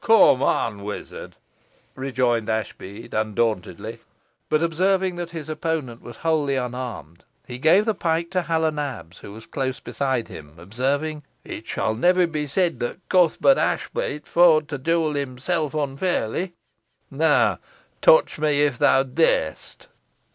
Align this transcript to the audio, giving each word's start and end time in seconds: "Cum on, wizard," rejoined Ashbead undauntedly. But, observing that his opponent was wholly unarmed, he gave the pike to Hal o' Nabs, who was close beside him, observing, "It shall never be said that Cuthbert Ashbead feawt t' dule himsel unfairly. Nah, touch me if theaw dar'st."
"Cum 0.03 0.41
on, 0.41 0.83
wizard," 0.83 1.35
rejoined 1.93 2.49
Ashbead 2.49 3.13
undauntedly. 3.13 3.99
But, 4.49 4.63
observing 4.63 5.17
that 5.17 5.29
his 5.29 5.47
opponent 5.47 6.01
was 6.01 6.17
wholly 6.25 6.55
unarmed, 6.55 7.23
he 7.45 7.59
gave 7.59 7.85
the 7.85 7.93
pike 7.93 8.31
to 8.31 8.41
Hal 8.41 8.65
o' 8.65 8.71
Nabs, 8.71 9.19
who 9.19 9.31
was 9.31 9.45
close 9.45 9.79
beside 9.79 10.27
him, 10.27 10.57
observing, 10.57 11.21
"It 11.43 11.67
shall 11.67 11.93
never 11.93 12.25
be 12.25 12.47
said 12.47 12.79
that 12.79 12.97
Cuthbert 13.09 13.59
Ashbead 13.59 14.23
feawt 14.25 14.69
t' 14.69 14.77
dule 14.79 15.13
himsel 15.13 15.69
unfairly. 15.79 16.55
Nah, 17.11 17.57
touch 18.01 18.39
me 18.39 18.63
if 18.63 18.79
theaw 18.79 19.03
dar'st." 19.03 19.85